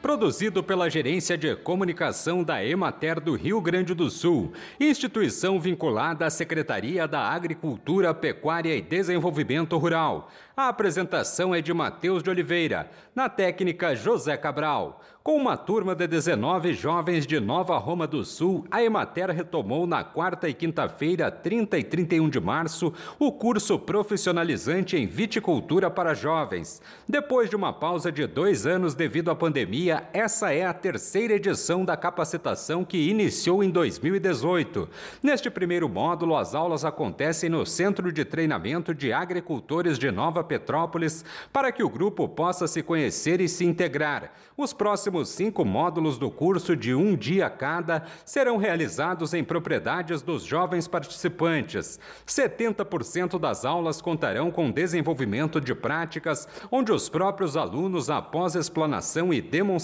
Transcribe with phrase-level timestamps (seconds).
[0.00, 6.30] produzido pela Gerência de Comunicação da Emater do Rio Grande do Sul, instituição vinculada à
[6.30, 10.30] Secretaria da Agricultura, Pecuária e Desenvolvimento Rural.
[10.56, 15.00] A apresentação é de Matheus de Oliveira, na técnica José Cabral.
[15.22, 20.02] Com uma turma de 19 jovens de Nova Roma do Sul, a Emater retomou na
[20.02, 26.80] quarta e quinta-feira, 30 e 31 de março, o curso profissionalizante em viticultura para jovens.
[27.06, 31.84] Depois de uma pausa de dois anos devido à pandemia, essa é a terceira edição
[31.84, 34.88] da capacitação que iniciou em 2018.
[35.22, 41.24] Neste primeiro módulo, as aulas acontecem no Centro de Treinamento de Agricultores de Nova Petrópolis
[41.52, 44.32] para que o grupo possa se conhecer e se integrar.
[44.56, 50.42] Os próximos cinco módulos do curso de um dia cada serão realizados em propriedades dos
[50.42, 51.98] jovens participantes.
[52.26, 59.40] 70% das aulas contarão com desenvolvimento de práticas, onde os próprios alunos, após explanação e
[59.40, 59.79] demonstração,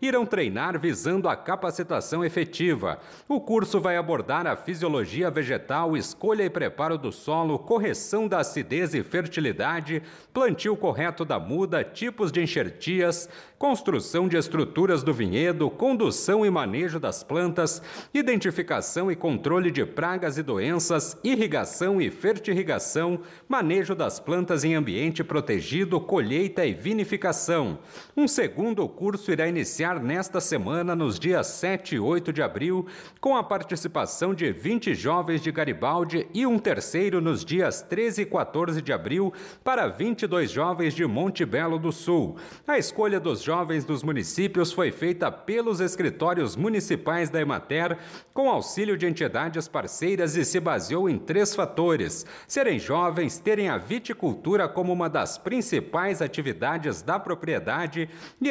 [0.00, 3.00] irão treinar visando a capacitação efetiva.
[3.28, 8.94] O curso vai abordar a fisiologia vegetal, escolha e preparo do solo, correção da acidez
[8.94, 15.70] e fertilidade, plantio correto da muda, tipos de enxertias, construção de de estruturas do vinhedo,
[15.70, 17.80] condução e manejo das plantas,
[18.12, 25.24] identificação e controle de pragas e doenças, irrigação e fertirrigação, manejo das plantas em ambiente
[25.24, 27.78] protegido, colheita e vinificação.
[28.14, 32.86] Um segundo curso irá iniciar nesta semana, nos dias 7 e 8 de abril,
[33.20, 38.26] com a participação de 20 jovens de Garibaldi e um terceiro nos dias 13 e
[38.26, 39.32] 14 de abril
[39.62, 42.36] para 22 jovens de Monte Belo do Sul.
[42.66, 47.96] A escolha dos jovens dos municípios foi feita pelos escritórios municipais da Emater,
[48.34, 53.78] com auxílio de entidades parceiras e se baseou em três fatores: serem jovens, terem a
[53.78, 58.08] viticultura como uma das principais atividades da propriedade
[58.40, 58.50] e